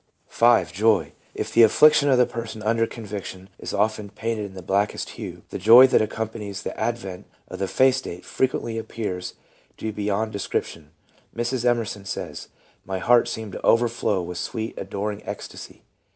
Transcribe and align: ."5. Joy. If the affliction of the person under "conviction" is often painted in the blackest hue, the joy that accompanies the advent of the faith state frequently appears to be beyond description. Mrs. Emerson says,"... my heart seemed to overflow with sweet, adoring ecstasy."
."5. 0.27 0.73
Joy. 0.73 1.13
If 1.35 1.53
the 1.53 1.61
affliction 1.61 2.09
of 2.09 2.17
the 2.17 2.25
person 2.25 2.63
under 2.63 2.87
"conviction" 2.87 3.49
is 3.59 3.71
often 3.71 4.09
painted 4.09 4.45
in 4.45 4.53
the 4.55 4.63
blackest 4.63 5.09
hue, 5.11 5.43
the 5.51 5.59
joy 5.59 5.85
that 5.85 6.01
accompanies 6.01 6.63
the 6.63 6.75
advent 6.75 7.27
of 7.47 7.59
the 7.59 7.67
faith 7.67 7.97
state 7.97 8.25
frequently 8.25 8.79
appears 8.79 9.35
to 9.77 9.85
be 9.85 9.91
beyond 9.91 10.31
description. 10.31 10.89
Mrs. 11.35 11.65
Emerson 11.65 12.05
says,"... 12.05 12.47
my 12.83 12.97
heart 12.97 13.27
seemed 13.27 13.51
to 13.51 13.63
overflow 13.63 14.23
with 14.23 14.39
sweet, 14.39 14.73
adoring 14.75 15.21
ecstasy." 15.23 15.83